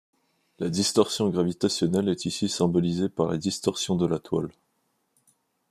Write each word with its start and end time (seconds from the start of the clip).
La 0.57 0.67
distorsion 0.71 1.29
gravitationnelle 1.29 2.09
est 2.09 2.25
ici 2.25 2.49
symbolisée 2.49 3.07
par 3.07 3.27
la 3.27 3.37
distorsion 3.37 3.95
de 3.95 4.07
la 4.07 4.17
toile. 4.17 4.49